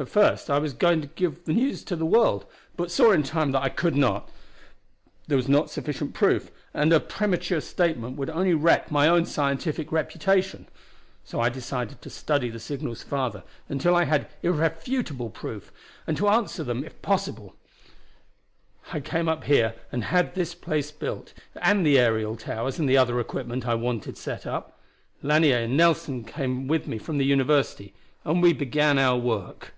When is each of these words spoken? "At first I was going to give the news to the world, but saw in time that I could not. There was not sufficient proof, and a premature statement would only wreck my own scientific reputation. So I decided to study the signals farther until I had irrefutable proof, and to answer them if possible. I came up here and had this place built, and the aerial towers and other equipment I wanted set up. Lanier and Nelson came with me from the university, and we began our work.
"At 0.00 0.08
first 0.08 0.48
I 0.48 0.60
was 0.60 0.74
going 0.74 1.00
to 1.00 1.08
give 1.08 1.44
the 1.44 1.52
news 1.52 1.82
to 1.82 1.96
the 1.96 2.06
world, 2.06 2.46
but 2.76 2.92
saw 2.92 3.10
in 3.10 3.24
time 3.24 3.50
that 3.50 3.64
I 3.64 3.68
could 3.68 3.96
not. 3.96 4.30
There 5.26 5.34
was 5.36 5.48
not 5.48 5.70
sufficient 5.70 6.14
proof, 6.14 6.52
and 6.72 6.92
a 6.92 7.00
premature 7.00 7.60
statement 7.60 8.16
would 8.16 8.30
only 8.30 8.54
wreck 8.54 8.92
my 8.92 9.08
own 9.08 9.26
scientific 9.26 9.90
reputation. 9.90 10.68
So 11.24 11.40
I 11.40 11.48
decided 11.48 12.00
to 12.00 12.10
study 12.10 12.48
the 12.48 12.60
signals 12.60 13.02
farther 13.02 13.42
until 13.68 13.96
I 13.96 14.04
had 14.04 14.28
irrefutable 14.40 15.30
proof, 15.30 15.72
and 16.06 16.16
to 16.16 16.28
answer 16.28 16.62
them 16.62 16.84
if 16.84 17.02
possible. 17.02 17.56
I 18.92 19.00
came 19.00 19.28
up 19.28 19.42
here 19.46 19.74
and 19.90 20.04
had 20.04 20.36
this 20.36 20.54
place 20.54 20.92
built, 20.92 21.34
and 21.56 21.84
the 21.84 21.98
aerial 21.98 22.36
towers 22.36 22.78
and 22.78 22.88
other 22.96 23.18
equipment 23.18 23.66
I 23.66 23.74
wanted 23.74 24.16
set 24.16 24.46
up. 24.46 24.78
Lanier 25.24 25.58
and 25.58 25.76
Nelson 25.76 26.22
came 26.22 26.68
with 26.68 26.86
me 26.86 26.98
from 26.98 27.18
the 27.18 27.26
university, 27.26 27.94
and 28.24 28.40
we 28.40 28.52
began 28.52 28.96
our 28.96 29.18
work. 29.18 29.74